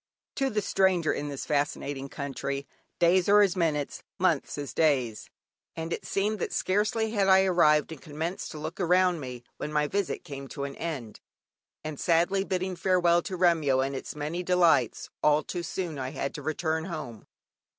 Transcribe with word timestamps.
(Kipling.) 0.33 0.49
To 0.49 0.55
the 0.55 0.61
stranger 0.63 1.13
in 1.13 1.27
this 1.29 1.45
fascinating 1.45 2.09
country, 2.09 2.67
days 2.97 3.29
are 3.29 3.41
as 3.41 3.55
minutes, 3.55 4.01
months 4.17 4.57
as 4.57 4.73
days, 4.73 5.29
and 5.75 5.93
it 5.93 6.07
seemed 6.07 6.39
that 6.39 6.51
scarcely 6.51 7.11
had 7.11 7.27
I 7.27 7.43
arrived 7.45 7.91
and 7.91 8.01
commenced 8.01 8.49
to 8.53 8.57
look 8.57 8.79
around 8.79 9.19
me, 9.19 9.43
when 9.57 9.71
my 9.71 9.85
visit 9.85 10.23
came 10.23 10.47
to 10.47 10.63
an 10.63 10.75
end, 10.77 11.19
and 11.83 11.99
sadly 11.99 12.43
bidding 12.43 12.75
farewell 12.75 13.21
to 13.21 13.37
Remyo 13.37 13.81
and 13.85 13.95
its 13.95 14.15
many 14.15 14.41
delights, 14.41 15.11
all 15.21 15.43
too 15.43 15.61
soon 15.61 15.99
I 15.99 16.09
had 16.09 16.33
to 16.33 16.41
return 16.41 16.85
home. 16.85 17.27